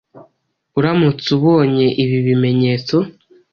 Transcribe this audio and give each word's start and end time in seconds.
Uramutse 0.79 1.27
ubonye 1.37 1.87
ibi 2.03 2.17
bimenyetso, 2.25 2.95